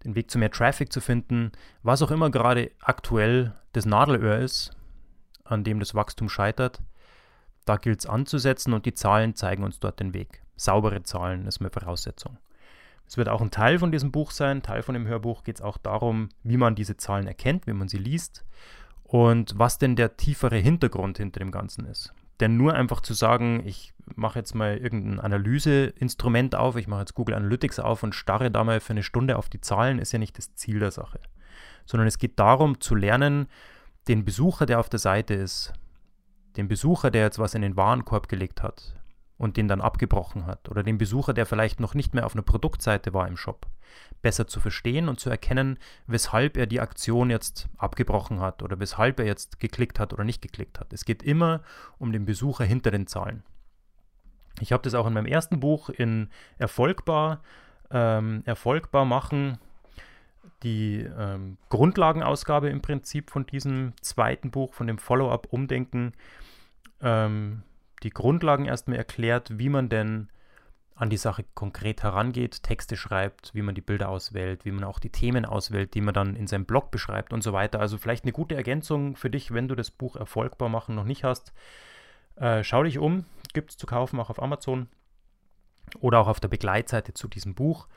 den 0.02 0.14
Weg 0.14 0.30
zu 0.30 0.38
mehr 0.38 0.50
Traffic 0.50 0.90
zu 0.90 1.02
finden, 1.02 1.52
was 1.82 2.00
auch 2.00 2.10
immer 2.10 2.30
gerade 2.30 2.70
aktuell 2.80 3.52
das 3.74 3.84
Nadelöhr 3.84 4.38
ist, 4.38 4.74
an 5.44 5.62
dem 5.62 5.78
das 5.78 5.94
Wachstum 5.94 6.30
scheitert. 6.30 6.80
Da 7.66 7.76
gilt 7.76 8.00
es 8.00 8.06
anzusetzen 8.06 8.72
und 8.72 8.86
die 8.86 8.94
Zahlen 8.94 9.34
zeigen 9.34 9.62
uns 9.62 9.78
dort 9.78 10.00
den 10.00 10.14
Weg. 10.14 10.42
Saubere 10.56 11.02
Zahlen 11.02 11.46
ist 11.46 11.60
eine 11.60 11.70
Voraussetzung. 11.70 12.38
Es 13.06 13.16
wird 13.16 13.28
auch 13.28 13.40
ein 13.40 13.50
Teil 13.50 13.78
von 13.78 13.92
diesem 13.92 14.12
Buch 14.12 14.30
sein. 14.30 14.62
Teil 14.62 14.82
von 14.82 14.94
dem 14.94 15.06
Hörbuch 15.06 15.44
geht 15.44 15.56
es 15.56 15.62
auch 15.62 15.78
darum, 15.78 16.30
wie 16.42 16.56
man 16.56 16.74
diese 16.74 16.96
Zahlen 16.96 17.26
erkennt, 17.26 17.66
wie 17.66 17.72
man 17.72 17.88
sie 17.88 17.98
liest 17.98 18.44
und 19.02 19.58
was 19.58 19.78
denn 19.78 19.96
der 19.96 20.16
tiefere 20.16 20.56
Hintergrund 20.56 21.18
hinter 21.18 21.40
dem 21.40 21.50
Ganzen 21.50 21.84
ist. 21.84 22.12
Denn 22.40 22.56
nur 22.56 22.74
einfach 22.74 23.00
zu 23.00 23.14
sagen, 23.14 23.62
ich 23.64 23.94
mache 24.16 24.38
jetzt 24.38 24.54
mal 24.54 24.76
irgendein 24.76 25.20
Analyseinstrument 25.20 26.56
auf, 26.56 26.76
ich 26.76 26.88
mache 26.88 27.00
jetzt 27.00 27.14
Google 27.14 27.36
Analytics 27.36 27.78
auf 27.78 28.02
und 28.02 28.14
starre 28.14 28.50
da 28.50 28.64
mal 28.64 28.80
für 28.80 28.92
eine 28.92 29.04
Stunde 29.04 29.36
auf 29.36 29.48
die 29.48 29.60
Zahlen, 29.60 29.98
ist 29.98 30.12
ja 30.12 30.18
nicht 30.18 30.36
das 30.36 30.54
Ziel 30.54 30.80
der 30.80 30.90
Sache. 30.90 31.20
Sondern 31.86 32.08
es 32.08 32.18
geht 32.18 32.38
darum 32.38 32.80
zu 32.80 32.94
lernen, 32.94 33.46
den 34.08 34.24
Besucher, 34.24 34.66
der 34.66 34.80
auf 34.80 34.88
der 34.88 34.98
Seite 34.98 35.34
ist, 35.34 35.72
den 36.56 36.68
Besucher, 36.68 37.10
der 37.10 37.22
jetzt 37.22 37.38
was 37.38 37.54
in 37.54 37.62
den 37.62 37.76
Warenkorb 37.76 38.28
gelegt 38.28 38.62
hat, 38.62 38.94
und 39.36 39.56
den 39.56 39.68
dann 39.68 39.80
abgebrochen 39.80 40.46
hat 40.46 40.68
oder 40.68 40.82
den 40.82 40.98
Besucher, 40.98 41.34
der 41.34 41.46
vielleicht 41.46 41.80
noch 41.80 41.94
nicht 41.94 42.14
mehr 42.14 42.26
auf 42.26 42.34
einer 42.34 42.42
Produktseite 42.42 43.12
war 43.12 43.26
im 43.26 43.36
Shop, 43.36 43.66
besser 44.22 44.46
zu 44.46 44.60
verstehen 44.60 45.08
und 45.08 45.18
zu 45.18 45.28
erkennen, 45.28 45.78
weshalb 46.06 46.56
er 46.56 46.66
die 46.66 46.80
Aktion 46.80 47.30
jetzt 47.30 47.68
abgebrochen 47.76 48.40
hat 48.40 48.62
oder 48.62 48.78
weshalb 48.78 49.18
er 49.18 49.26
jetzt 49.26 49.60
geklickt 49.60 49.98
hat 49.98 50.12
oder 50.12 50.24
nicht 50.24 50.40
geklickt 50.40 50.78
hat. 50.78 50.92
Es 50.92 51.04
geht 51.04 51.22
immer 51.22 51.62
um 51.98 52.12
den 52.12 52.24
Besucher 52.24 52.64
hinter 52.64 52.90
den 52.90 53.06
Zahlen. 53.06 53.42
Ich 54.60 54.72
habe 54.72 54.82
das 54.82 54.94
auch 54.94 55.06
in 55.06 55.12
meinem 55.12 55.26
ersten 55.26 55.58
Buch 55.58 55.88
in 55.88 56.28
Erfolgbar, 56.58 57.42
ähm, 57.90 58.42
Erfolgbar 58.44 59.04
machen, 59.04 59.58
die 60.62 61.00
ähm, 61.00 61.58
Grundlagenausgabe 61.70 62.70
im 62.70 62.80
Prinzip 62.80 63.30
von 63.30 63.46
diesem 63.46 63.94
zweiten 64.00 64.50
Buch, 64.50 64.74
von 64.74 64.86
dem 64.86 64.98
Follow-up 64.98 65.48
Umdenken. 65.50 66.12
Ähm, 67.02 67.62
die 68.04 68.10
Grundlagen 68.10 68.66
erstmal 68.66 68.98
erklärt, 68.98 69.58
wie 69.58 69.68
man 69.68 69.88
denn 69.88 70.28
an 70.94 71.10
die 71.10 71.16
Sache 71.16 71.44
konkret 71.54 72.04
herangeht, 72.04 72.62
Texte 72.62 72.96
schreibt, 72.96 73.52
wie 73.52 73.62
man 73.62 73.74
die 73.74 73.80
Bilder 73.80 74.08
auswählt, 74.08 74.64
wie 74.64 74.70
man 74.70 74.84
auch 74.84 75.00
die 75.00 75.10
Themen 75.10 75.44
auswählt, 75.44 75.94
die 75.94 76.00
man 76.00 76.14
dann 76.14 76.36
in 76.36 76.46
seinem 76.46 76.66
Blog 76.66 76.92
beschreibt 76.92 77.32
und 77.32 77.42
so 77.42 77.52
weiter. 77.52 77.80
Also 77.80 77.98
vielleicht 77.98 78.24
eine 78.24 78.32
gute 78.32 78.54
Ergänzung 78.54 79.16
für 79.16 79.28
dich, 79.28 79.52
wenn 79.52 79.66
du 79.66 79.74
das 79.74 79.90
Buch 79.90 80.14
Erfolgbar 80.14 80.68
machen 80.68 80.94
noch 80.94 81.04
nicht 81.04 81.24
hast. 81.24 81.52
Äh, 82.36 82.62
schau 82.62 82.84
dich 82.84 82.98
um, 82.98 83.24
gibt 83.54 83.70
es 83.70 83.76
zu 83.76 83.86
kaufen 83.86 84.20
auch 84.20 84.30
auf 84.30 84.40
Amazon 84.40 84.88
oder 85.98 86.20
auch 86.20 86.28
auf 86.28 86.40
der 86.40 86.48
Begleitseite 86.48 87.12
zu 87.12 87.26
diesem 87.26 87.54
Buch. 87.54 87.88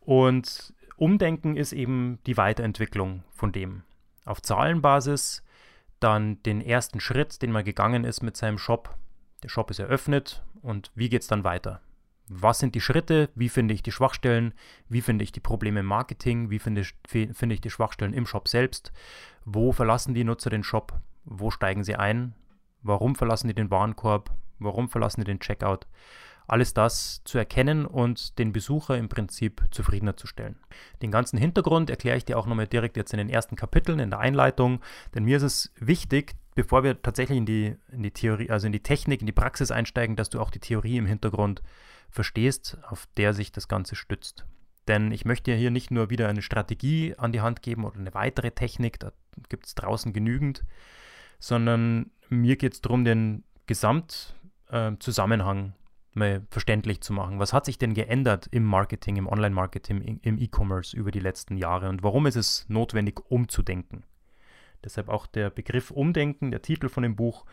Und 0.00 0.72
Umdenken 0.96 1.56
ist 1.56 1.72
eben 1.72 2.18
die 2.26 2.38
Weiterentwicklung 2.38 3.24
von 3.30 3.52
dem. 3.52 3.82
Auf 4.24 4.40
Zahlenbasis 4.40 5.42
dann 6.00 6.42
den 6.44 6.60
ersten 6.62 7.00
Schritt, 7.00 7.42
den 7.42 7.52
man 7.52 7.64
gegangen 7.64 8.04
ist 8.04 8.22
mit 8.22 8.36
seinem 8.36 8.58
Shop, 8.58 8.96
der 9.42 9.48
Shop 9.48 9.70
ist 9.70 9.78
eröffnet 9.78 10.42
und 10.62 10.90
wie 10.94 11.08
geht 11.08 11.22
es 11.22 11.28
dann 11.28 11.44
weiter? 11.44 11.80
Was 12.28 12.58
sind 12.58 12.74
die 12.74 12.80
Schritte? 12.80 13.30
Wie 13.34 13.48
finde 13.48 13.72
ich 13.72 13.82
die 13.82 13.92
Schwachstellen? 13.92 14.52
Wie 14.88 15.00
finde 15.00 15.24
ich 15.24 15.32
die 15.32 15.40
Probleme 15.40 15.80
im 15.80 15.86
Marketing? 15.86 16.50
Wie 16.50 16.58
finde 16.58 16.82
ich, 16.82 16.94
finde 17.06 17.54
ich 17.54 17.60
die 17.60 17.70
Schwachstellen 17.70 18.12
im 18.12 18.26
Shop 18.26 18.48
selbst? 18.48 18.92
Wo 19.46 19.72
verlassen 19.72 20.14
die 20.14 20.24
Nutzer 20.24 20.50
den 20.50 20.62
Shop? 20.62 21.00
Wo 21.24 21.50
steigen 21.50 21.84
sie 21.84 21.96
ein? 21.96 22.34
Warum 22.82 23.14
verlassen 23.14 23.48
die 23.48 23.54
den 23.54 23.70
Warenkorb? 23.70 24.30
Warum 24.58 24.90
verlassen 24.90 25.22
die 25.22 25.26
den 25.26 25.40
Checkout? 25.40 25.86
Alles 26.46 26.72
das 26.74 27.22
zu 27.24 27.38
erkennen 27.38 27.86
und 27.86 28.38
den 28.38 28.52
Besucher 28.52 28.96
im 28.96 29.08
Prinzip 29.08 29.62
zufriedener 29.70 30.16
zu 30.16 30.26
stellen. 30.26 30.56
Den 31.02 31.10
ganzen 31.10 31.38
Hintergrund 31.38 31.90
erkläre 31.90 32.16
ich 32.16 32.24
dir 32.24 32.38
auch 32.38 32.46
nochmal 32.46 32.66
direkt 32.66 32.96
jetzt 32.96 33.12
in 33.12 33.18
den 33.18 33.28
ersten 33.28 33.56
Kapiteln, 33.56 33.98
in 33.98 34.10
der 34.10 34.18
Einleitung, 34.18 34.80
denn 35.14 35.24
mir 35.24 35.36
ist 35.36 35.42
es 35.42 35.72
wichtig, 35.76 36.34
bevor 36.58 36.82
wir 36.82 37.00
tatsächlich 37.00 37.38
in 37.38 37.46
die, 37.46 37.76
in 37.92 38.02
die 38.02 38.10
Theorie, 38.10 38.50
also 38.50 38.66
in 38.66 38.72
die 38.72 38.82
Technik, 38.82 39.20
in 39.20 39.26
die 39.26 39.32
Praxis 39.32 39.70
einsteigen, 39.70 40.16
dass 40.16 40.28
du 40.28 40.40
auch 40.40 40.50
die 40.50 40.58
Theorie 40.58 40.96
im 40.96 41.06
Hintergrund 41.06 41.62
verstehst, 42.10 42.78
auf 42.82 43.06
der 43.16 43.32
sich 43.32 43.52
das 43.52 43.68
Ganze 43.68 43.94
stützt. 43.94 44.44
Denn 44.88 45.12
ich 45.12 45.24
möchte 45.24 45.54
hier 45.54 45.70
nicht 45.70 45.92
nur 45.92 46.10
wieder 46.10 46.26
eine 46.28 46.42
Strategie 46.42 47.14
an 47.16 47.30
die 47.30 47.42
Hand 47.42 47.62
geben 47.62 47.84
oder 47.84 48.00
eine 48.00 48.12
weitere 48.12 48.50
Technik, 48.50 48.98
da 48.98 49.12
gibt 49.48 49.66
es 49.66 49.76
draußen 49.76 50.12
genügend, 50.12 50.64
sondern 51.38 52.10
mir 52.28 52.56
geht 52.56 52.72
es 52.72 52.80
darum, 52.80 53.04
den 53.04 53.44
Gesamtzusammenhang 53.68 55.66
äh, 55.68 55.72
mal 56.18 56.44
verständlich 56.50 57.02
zu 57.02 57.12
machen. 57.12 57.38
Was 57.38 57.52
hat 57.52 57.66
sich 57.66 57.78
denn 57.78 57.94
geändert 57.94 58.48
im 58.50 58.64
Marketing, 58.64 59.14
im 59.14 59.28
Online-Marketing, 59.28 60.18
im 60.22 60.38
E-Commerce 60.38 60.96
über 60.96 61.12
die 61.12 61.20
letzten 61.20 61.56
Jahre 61.56 61.88
und 61.88 62.02
warum 62.02 62.26
ist 62.26 62.34
es 62.34 62.68
notwendig, 62.68 63.20
umzudenken? 63.30 64.02
Deshalb 64.84 65.08
auch 65.08 65.26
der 65.26 65.50
Begriff 65.50 65.90
Umdenken, 65.90 66.50
der 66.50 66.62
Titel 66.62 66.88
von 66.88 67.02
dem 67.02 67.16
Buch, 67.16 67.44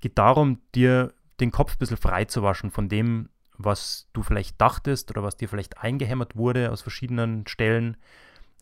geht 0.00 0.18
darum, 0.18 0.60
dir 0.74 1.14
den 1.40 1.50
Kopf 1.50 1.72
ein 1.72 1.78
bisschen 1.78 1.96
frei 1.96 2.24
zu 2.24 2.42
waschen 2.42 2.70
von 2.70 2.88
dem, 2.88 3.28
was 3.56 4.08
du 4.12 4.22
vielleicht 4.22 4.60
dachtest 4.60 5.10
oder 5.10 5.22
was 5.22 5.36
dir 5.36 5.48
vielleicht 5.48 5.78
eingehämmert 5.78 6.36
wurde 6.36 6.70
aus 6.70 6.82
verschiedenen 6.82 7.46
Stellen, 7.46 7.96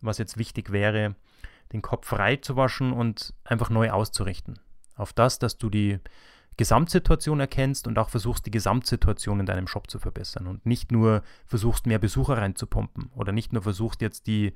was 0.01 0.17
jetzt 0.17 0.37
wichtig 0.37 0.71
wäre, 0.71 1.15
den 1.71 1.81
Kopf 1.81 2.07
frei 2.07 2.35
zu 2.37 2.55
waschen 2.55 2.93
und 2.93 3.33
einfach 3.43 3.69
neu 3.69 3.89
auszurichten. 3.91 4.59
Auf 4.95 5.13
das, 5.13 5.39
dass 5.39 5.57
du 5.57 5.69
die 5.69 5.99
Gesamtsituation 6.57 7.39
erkennst 7.39 7.87
und 7.87 7.97
auch 7.97 8.09
versuchst, 8.09 8.45
die 8.45 8.51
Gesamtsituation 8.51 9.39
in 9.39 9.45
deinem 9.47 9.67
Shop 9.67 9.89
zu 9.89 9.97
verbessern 9.97 10.45
und 10.45 10.65
nicht 10.67 10.91
nur 10.91 11.23
versuchst, 11.45 11.87
mehr 11.87 11.97
Besucher 11.97 12.37
reinzupumpen 12.37 13.09
oder 13.15 13.31
nicht 13.31 13.53
nur 13.53 13.63
versuchst, 13.63 14.01
jetzt 14.01 14.27
die 14.27 14.53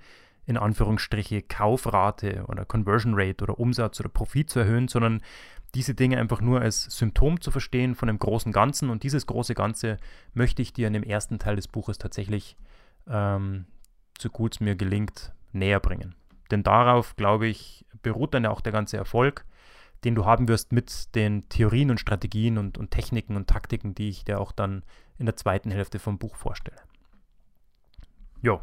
in 0.47 0.57
Anführungsstriche 0.57 1.43
Kaufrate 1.43 2.45
oder 2.47 2.65
Conversion 2.65 3.13
Rate 3.15 3.43
oder 3.43 3.59
Umsatz 3.59 3.99
oder 3.99 4.09
Profit 4.09 4.49
zu 4.49 4.59
erhöhen, 4.59 4.87
sondern 4.87 5.21
diese 5.75 5.93
Dinge 5.93 6.17
einfach 6.17 6.39
nur 6.39 6.61
als 6.61 6.85
Symptom 6.85 7.41
zu 7.41 7.51
verstehen 7.51 7.95
von 7.95 8.07
dem 8.07 8.17
großen 8.17 8.53
Ganzen. 8.53 8.89
Und 8.89 9.03
dieses 9.03 9.27
große 9.27 9.53
Ganze 9.53 9.97
möchte 10.33 10.61
ich 10.61 10.71
dir 10.71 10.87
in 10.87 10.93
dem 10.93 11.03
ersten 11.03 11.37
Teil 11.37 11.57
des 11.57 11.67
Buches 11.67 11.97
tatsächlich, 11.97 12.55
ähm, 13.07 13.65
so 14.17 14.29
gut 14.29 14.55
es 14.55 14.59
mir 14.61 14.75
gelingt, 14.75 15.33
näher 15.51 15.81
bringen. 15.81 16.15
Denn 16.49 16.63
darauf, 16.63 17.17
glaube 17.17 17.47
ich, 17.47 17.85
beruht 18.01 18.33
dann 18.33 18.45
ja 18.45 18.49
auch 18.49 18.61
der 18.61 18.71
ganze 18.71 18.95
Erfolg, 18.95 19.45
den 20.05 20.15
du 20.15 20.25
haben 20.25 20.47
wirst 20.47 20.71
mit 20.71 21.13
den 21.13 21.49
Theorien 21.49 21.91
und 21.91 21.99
Strategien 21.99 22.57
und, 22.57 22.77
und 22.77 22.91
Techniken 22.91 23.35
und 23.35 23.47
Taktiken, 23.47 23.95
die 23.95 24.09
ich 24.09 24.23
dir 24.23 24.39
auch 24.39 24.53
dann 24.53 24.83
in 25.17 25.25
der 25.25 25.35
zweiten 25.35 25.71
Hälfte 25.71 25.99
vom 25.99 26.17
Buch 26.17 26.35
vorstelle. 26.37 26.77
Jo, 28.41 28.61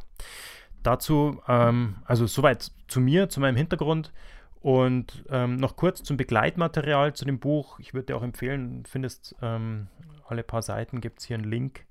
dazu, 0.86 1.40
ähm, 1.48 1.96
also 2.04 2.26
soweit 2.26 2.70
zu 2.88 3.00
mir, 3.00 3.28
zu 3.28 3.40
meinem 3.40 3.56
Hintergrund. 3.56 4.12
Und 4.60 5.24
ähm, 5.28 5.56
noch 5.56 5.76
kurz 5.76 6.02
zum 6.02 6.16
Begleitmaterial 6.16 7.12
zu 7.12 7.26
dem 7.26 7.38
Buch. 7.38 7.78
Ich 7.80 7.92
würde 7.92 8.06
dir 8.06 8.16
auch 8.16 8.22
empfehlen, 8.22 8.84
findest 8.86 9.36
ähm, 9.42 9.88
alle 10.26 10.42
paar 10.42 10.62
Seiten 10.62 11.02
gibt 11.02 11.20
es 11.20 11.26
hier 11.26 11.36
einen 11.36 11.50
Link 11.50 11.84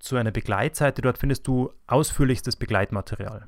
zu 0.00 0.16
einer 0.16 0.32
Begleitseite. 0.32 1.00
Dort 1.00 1.18
findest 1.18 1.46
du 1.46 1.72
ausführlichstes 1.86 2.56
Begleitmaterial. 2.56 3.46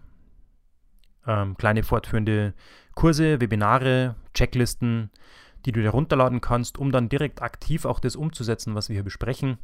Ähm, 1.26 1.56
kleine 1.56 1.82
fortführende 1.82 2.54
Kurse, 2.94 3.40
Webinare, 3.40 4.14
Checklisten, 4.34 5.10
die 5.66 5.72
du 5.72 5.82
dir 5.82 5.90
runterladen 5.90 6.40
kannst, 6.40 6.78
um 6.78 6.92
dann 6.92 7.08
direkt 7.08 7.42
aktiv 7.42 7.84
auch 7.84 8.00
das 8.00 8.16
umzusetzen, 8.16 8.74
was 8.74 8.88
wir 8.88 8.94
hier 8.94 9.04
besprechen. 9.04 9.58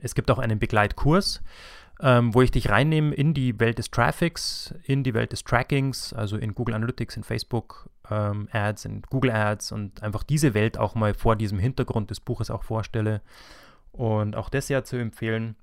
Es 0.00 0.14
gibt 0.14 0.30
auch 0.30 0.38
einen 0.38 0.58
Begleitkurs, 0.58 1.42
ähm, 2.00 2.34
wo 2.34 2.42
ich 2.42 2.50
dich 2.50 2.68
reinnehme 2.68 3.14
in 3.14 3.32
die 3.32 3.58
Welt 3.58 3.78
des 3.78 3.90
Traffics, 3.90 4.74
in 4.84 5.02
die 5.02 5.14
Welt 5.14 5.32
des 5.32 5.44
Trackings, 5.44 6.12
also 6.12 6.36
in 6.36 6.54
Google 6.54 6.74
Analytics, 6.74 7.16
in 7.16 7.24
Facebook 7.24 7.88
ähm, 8.10 8.48
Ads, 8.52 8.84
in 8.84 9.02
Google 9.02 9.30
Ads 9.30 9.72
und 9.72 10.02
einfach 10.02 10.22
diese 10.22 10.54
Welt 10.54 10.78
auch 10.78 10.94
mal 10.94 11.14
vor 11.14 11.36
diesem 11.36 11.58
Hintergrund 11.58 12.10
des 12.10 12.20
Buches 12.20 12.50
auch 12.50 12.64
vorstelle. 12.64 13.22
Und 13.92 14.36
auch 14.36 14.50
das 14.50 14.68
ja 14.68 14.84
zu 14.84 14.96
empfehlen. 14.96 15.56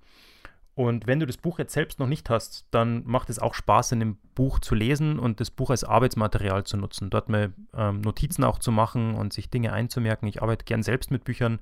Und 0.76 1.06
wenn 1.06 1.20
du 1.20 1.28
das 1.28 1.38
Buch 1.38 1.60
jetzt 1.60 1.74
selbst 1.74 2.00
noch 2.00 2.08
nicht 2.08 2.30
hast, 2.32 2.66
dann 2.72 3.04
macht 3.06 3.30
es 3.30 3.38
auch 3.38 3.54
Spaß, 3.54 3.92
in 3.92 4.00
dem 4.00 4.18
Buch 4.34 4.60
zu 4.60 4.74
lesen 4.74 5.20
und 5.20 5.40
das 5.40 5.52
Buch 5.52 5.70
als 5.70 5.84
Arbeitsmaterial 5.84 6.64
zu 6.64 6.78
nutzen. 6.78 7.12
Dort 7.12 7.30
mal 7.30 7.54
ähm, 7.76 8.02
Notizen 8.02 8.44
auch 8.44 8.58
zu 8.58 8.72
machen 8.72 9.14
und 9.14 9.34
sich 9.34 9.52
Dinge 9.52 9.72
einzumerken. 9.72 10.28
Ich 10.28 10.42
arbeite 10.42 10.66
gern 10.66 10.82
selbst 10.82 11.12
mit 11.12 11.26
Büchern. 11.26 11.60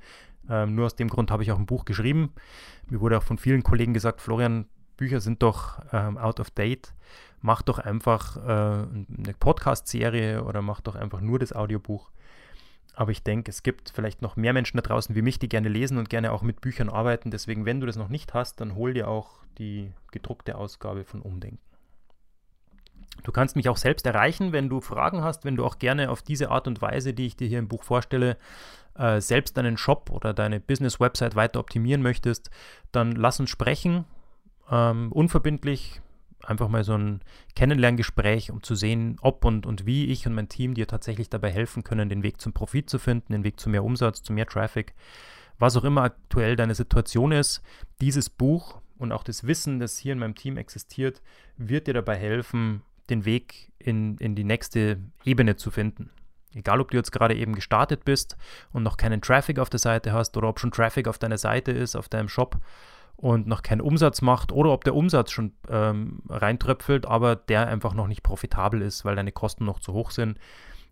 Ähm, 0.49 0.75
nur 0.75 0.85
aus 0.85 0.95
dem 0.95 1.09
Grund 1.09 1.29
habe 1.29 1.43
ich 1.43 1.51
auch 1.51 1.59
ein 1.59 1.65
Buch 1.65 1.83
geschrieben. 1.83 2.31
Mir 2.89 3.01
wurde 3.01 3.17
auch 3.17 3.23
von 3.23 3.37
vielen 3.37 3.63
Kollegen 3.63 3.93
gesagt, 3.93 4.21
Florian, 4.21 4.65
Bücher 4.95 5.19
sind 5.19 5.43
doch 5.43 5.81
ähm, 5.91 6.17
out 6.17 6.39
of 6.39 6.49
date. 6.51 6.93
Mach 7.41 7.63
doch 7.63 7.79
einfach 7.79 8.37
äh, 8.37 8.39
eine 8.49 9.33
Podcast-Serie 9.37 10.43
oder 10.43 10.61
mach 10.61 10.79
doch 10.79 10.95
einfach 10.95 11.19
nur 11.19 11.37
das 11.37 11.53
Audiobuch. 11.53 12.11
Aber 12.93 13.12
ich 13.12 13.24
denke, 13.24 13.50
es 13.50 13.63
gibt 13.63 13.91
vielleicht 13.93 14.21
noch 14.21 14.36
mehr 14.36 14.53
Menschen 14.53 14.77
da 14.77 14.81
draußen 14.81 15.15
wie 15.15 15.21
mich, 15.21 15.39
die 15.39 15.50
gerne 15.50 15.69
lesen 15.69 15.98
und 15.98 16.10
gerne 16.10 16.31
auch 16.31 16.41
mit 16.41 16.62
Büchern 16.62 16.89
arbeiten. 16.89 17.31
Deswegen, 17.31 17.65
wenn 17.65 17.79
du 17.79 17.88
das 17.88 17.95
noch 17.95 18.10
nicht 18.10 18.33
hast, 18.33 18.60
dann 18.60 18.75
hol 18.75 18.93
dir 18.93 19.07
auch 19.07 19.39
die 19.57 19.93
gedruckte 20.12 20.55
Ausgabe 20.55 21.05
von 21.05 21.21
Umdenken. 21.21 21.60
Du 23.24 23.31
kannst 23.31 23.55
mich 23.55 23.69
auch 23.69 23.77
selbst 23.77 24.05
erreichen, 24.05 24.51
wenn 24.51 24.69
du 24.69 24.81
Fragen 24.81 25.24
hast, 25.24 25.45
wenn 25.45 25.55
du 25.55 25.65
auch 25.65 25.79
gerne 25.79 26.10
auf 26.10 26.21
diese 26.21 26.50
Art 26.50 26.67
und 26.67 26.81
Weise, 26.81 27.13
die 27.13 27.27
ich 27.27 27.36
dir 27.36 27.48
hier 27.48 27.60
im 27.60 27.67
Buch 27.67 27.83
vorstelle, 27.83 28.38
äh, 28.95 29.21
selbst 29.21 29.57
deinen 29.57 29.77
Shop 29.77 30.10
oder 30.10 30.33
deine 30.33 30.60
Business-Website 30.60 31.36
weiter 31.36 31.60
optimieren 31.60 32.01
möchtest, 32.01 32.50
dann 32.91 33.12
lass 33.13 33.39
uns 33.39 33.50
sprechen. 33.50 34.05
Ähm, 34.69 35.12
unverbindlich, 35.12 36.01
einfach 36.43 36.67
mal 36.67 36.83
so 36.83 36.98
ein 36.98 37.21
Kennenlerngespräch, 37.55 38.51
um 38.51 38.63
zu 38.63 38.75
sehen, 38.75 39.17
ob 39.21 39.45
und, 39.45 39.65
und 39.65 39.86
wie 39.86 40.07
ich 40.07 40.25
und 40.27 40.33
mein 40.33 40.50
Team 40.50 40.74
dir 40.74 40.88
tatsächlich 40.88 41.29
dabei 41.29 41.51
helfen 41.51 41.83
können, 41.83 42.10
den 42.10 42.24
Weg 42.24 42.41
zum 42.41 42.53
Profit 42.53 42.89
zu 42.89 43.00
finden, 43.00 43.33
den 43.33 43.43
Weg 43.43 43.60
zu 43.60 43.69
mehr 43.69 43.83
Umsatz, 43.83 44.24
zu 44.24 44.33
mehr 44.33 44.45
Traffic. 44.45 44.93
Was 45.60 45.77
auch 45.77 45.83
immer 45.83 46.03
aktuell 46.03 46.55
deine 46.55 46.75
Situation 46.75 47.31
ist, 47.31 47.62
dieses 48.01 48.29
Buch 48.29 48.81
und 48.98 49.12
auch 49.12 49.24
das 49.24 49.45
Wissen, 49.45 49.79
das 49.79 49.98
hier 49.98 50.13
in 50.13 50.19
meinem 50.19 50.36
Team 50.36 50.57
existiert, 50.57 51.21
wird 51.57 51.88
dir 51.88 51.93
dabei 51.93 52.15
helfen, 52.15 52.81
den 53.10 53.25
Weg 53.25 53.71
in, 53.77 54.17
in 54.17 54.36
die 54.36 54.43
nächste 54.43 55.00
Ebene 55.24 55.55
zu 55.55 55.71
finden. 55.71 56.10
Egal, 56.53 56.81
ob 56.81 56.91
du 56.91 56.98
jetzt 56.98 57.12
gerade 57.12 57.36
eben 57.36 57.55
gestartet 57.55 58.03
bist 58.03 58.36
und 58.74 58.83
noch 58.83 58.98
keinen 58.98 59.21
Traffic 59.21 59.57
auf 59.60 59.69
der 59.69 59.79
Seite 59.79 60.12
hast 60.12 60.36
oder 60.36 60.50
ob 60.50 60.60
schon 60.60 60.71
Traffic 60.71 61.07
auf 61.07 61.17
deiner 61.17 61.38
Seite 61.38 61.71
ist, 61.71 61.95
auf 61.95 62.10
deinem 62.10 62.27
Shop 62.27 62.57
und 63.21 63.47
noch 63.47 63.61
keinen 63.61 63.81
Umsatz 63.81 64.21
macht 64.21 64.51
oder 64.51 64.71
ob 64.71 64.83
der 64.83 64.95
Umsatz 64.95 65.31
schon 65.31 65.53
ähm, 65.69 66.23
reintröpfelt, 66.27 67.05
aber 67.05 67.35
der 67.35 67.67
einfach 67.67 67.93
noch 67.93 68.07
nicht 68.07 68.23
profitabel 68.23 68.81
ist, 68.81 69.05
weil 69.05 69.15
deine 69.15 69.31
Kosten 69.31 69.63
noch 69.63 69.79
zu 69.79 69.93
hoch 69.93 70.09
sind. 70.11 70.37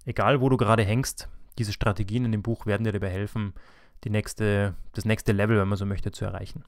Egal, 0.06 0.40
wo 0.40 0.48
du 0.48 0.56
gerade 0.56 0.84
hängst, 0.84 1.28
diese 1.58 1.74
Strategien 1.74 2.26
in 2.26 2.32
dem 2.32 2.44
Buch 2.44 2.68
werden 2.68 2.84
dir 2.84 2.92
dabei 2.92 3.10
helfen, 3.10 3.54
die 4.04 4.12
nächste, 4.12 4.76
das 4.94 5.06
nächste 5.06 5.32
Level, 5.32 5.60
wenn 5.60 5.68
man 5.68 5.78
so 5.78 5.86
möchte, 5.86 6.12
zu 6.12 6.24
erreichen. 6.24 6.64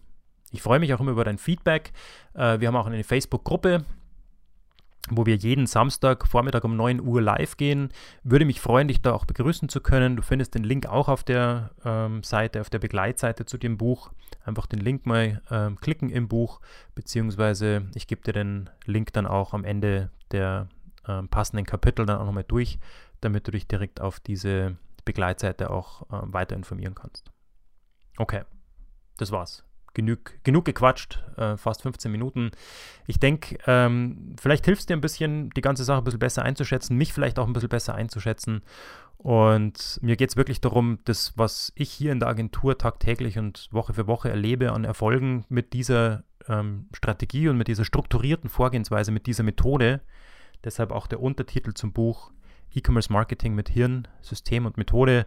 Ich 0.52 0.64
freue 0.64 0.80
mich 0.80 0.94
auch 0.94 1.00
immer 1.00 1.12
über 1.12 1.24
dein 1.24 1.38
Feedback. 1.38 1.94
Äh, 2.34 2.60
wir 2.60 2.68
haben 2.68 2.76
auch 2.76 2.88
eine 2.88 3.04
Facebook-Gruppe, 3.04 3.86
wo 5.10 5.26
wir 5.26 5.36
jeden 5.36 5.66
Samstag 5.68 6.28
Vormittag 6.28 6.64
um 6.64 6.76
9 6.76 7.02
Uhr 7.02 7.22
live 7.22 7.58
gehen. 7.58 7.90
Würde 8.24 8.46
mich 8.46 8.62
freuen, 8.62 8.88
dich 8.88 9.02
da 9.02 9.14
auch 9.14 9.26
begrüßen 9.26 9.70
zu 9.70 9.82
können. 9.82 10.16
Du 10.16 10.22
findest 10.22 10.56
den 10.56 10.64
Link 10.64 10.86
auch 10.86 11.10
auf 11.10 11.24
der 11.24 11.72
ähm, 11.84 12.24
Seite, 12.24 12.62
auf 12.62 12.70
der 12.70 12.80
Begleitseite 12.80 13.46
zu 13.46 13.58
dem 13.58 13.78
Buch. 13.78 14.12
Einfach 14.44 14.68
den 14.68 14.80
Link 14.80 15.06
mal 15.06 15.42
ähm, 15.50 15.78
klicken 15.80 16.10
im 16.10 16.28
Buch, 16.28 16.62
beziehungsweise 16.96 17.88
ich 17.96 18.08
gebe 18.08 18.22
dir 18.22 18.34
den 18.34 18.70
Link 18.86 19.14
dann 19.14 19.26
auch 19.26 19.54
am 19.54 19.64
Ende 19.64 20.12
der 20.32 20.68
ähm, 21.08 21.28
passenden 21.30 21.66
Kapitel 21.66 22.06
dann 22.06 22.20
auch 22.20 22.26
nochmal 22.26 22.46
durch, 22.48 22.80
damit 23.22 23.48
du 23.48 23.52
dich 23.52 23.68
direkt 23.68 24.02
auf 24.02 24.20
diese 24.20 24.78
Begleitseite 25.04 25.70
auch 25.72 26.04
äh, 26.04 26.34
weiter 26.34 26.56
informieren 26.56 26.96
kannst. 26.96 27.32
Okay, 28.18 28.44
das 29.18 29.32
war's 29.32 29.64
genug, 29.94 30.34
genug 30.44 30.66
gequatscht, 30.66 31.24
äh, 31.38 31.58
fast 31.58 31.82
15 31.82 32.12
Minuten. 32.12 32.52
Ich 33.08 33.20
denke, 33.20 33.58
ähm, 33.68 34.36
vielleicht 34.40 34.66
hilft 34.66 34.82
es 34.82 34.86
dir 34.86 34.96
ein 34.96 35.02
bisschen, 35.02 35.50
die 35.52 35.62
ganze 35.62 35.84
Sache 35.84 36.00
ein 36.00 36.04
bisschen 36.04 36.20
besser 36.20 36.44
einzuschätzen, 36.44 36.98
mich 36.98 37.14
vielleicht 37.14 37.40
auch 37.40 37.48
ein 37.48 37.54
bisschen 37.54 37.70
besser 37.70 37.96
einzuschätzen. 37.96 38.62
Und 39.18 40.00
mir 40.02 40.16
geht 40.16 40.30
es 40.30 40.36
wirklich 40.36 40.62
darum, 40.62 41.00
das, 41.06 41.38
was 41.38 41.72
ich 41.76 41.92
hier 41.92 42.12
in 42.12 42.20
der 42.20 42.30
Agentur 42.30 42.78
tagtäglich 42.78 43.38
und 43.38 43.68
Woche 43.72 43.94
für 43.94 44.08
Woche 44.08 44.30
erlebe 44.30 44.72
an 44.72 44.84
Erfolgen 44.84 45.46
mit 45.48 45.74
dieser 45.74 46.24
ähm, 46.48 46.88
Strategie 46.94 47.48
und 47.48 47.58
mit 47.58 47.68
dieser 47.68 47.86
strukturierten 47.86 48.50
Vorgehensweise, 48.50 49.12
mit 49.12 49.28
dieser 49.28 49.44
Methode, 49.44 50.02
deshalb 50.64 50.92
auch 50.92 51.06
der 51.06 51.22
Untertitel 51.22 51.74
zum 51.74 51.94
Buch 51.94 52.32
E-Commerce 52.74 53.12
Marketing 53.12 53.54
mit 53.54 53.70
Hirn, 53.70 54.08
System 54.22 54.66
und 54.66 54.78
Methode, 54.78 55.26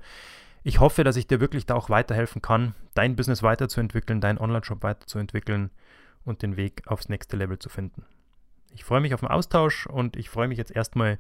Ich 0.66 0.80
hoffe, 0.80 1.04
dass 1.04 1.16
ich 1.16 1.26
dir 1.26 1.40
wirklich 1.40 1.66
da 1.66 1.75
auch 1.75 1.90
weiterhelfen 1.90 2.40
kann, 2.40 2.75
dein 2.94 3.16
Business 3.16 3.42
weiterzuentwickeln, 3.42 4.23
deinen 4.23 4.38
Online-Shop 4.38 4.83
weiterzuentwickeln 4.83 5.71
und 6.25 6.40
den 6.40 6.56
Weg 6.56 6.83
aufs 6.87 7.11
nächste 7.11 7.37
Level 7.37 7.59
zu 7.59 7.68
finden. 7.68 8.06
Ich 8.73 8.83
freue 8.83 9.02
mich 9.02 9.12
auf 9.12 9.21
den 9.21 9.28
Austausch 9.28 9.87
und 9.87 10.16
ich 10.16 10.30
freue 10.30 10.49
mich 10.49 10.56
jetzt 10.56 10.75
erstmal, 10.75 11.18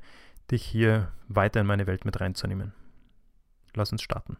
dich 0.50 0.64
hier 0.64 1.12
weiter 1.28 1.60
in 1.60 1.66
meine 1.66 1.86
Welt 1.86 2.06
mit 2.06 2.20
reinzunehmen. 2.20 2.72
Lass 3.74 3.92
uns 3.92 4.02
starten. 4.02 4.38